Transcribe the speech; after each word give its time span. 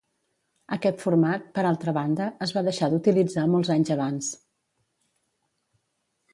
Aquest 0.77 1.03
format, 1.07 1.43
per 1.57 1.65
altra 1.73 1.93
banda, 1.99 2.31
es 2.47 2.55
va 2.57 2.65
deixar 2.69 2.91
d'utilitzar 2.95 3.45
molts 3.55 3.73
anys 3.77 3.95
abans. 3.99 4.33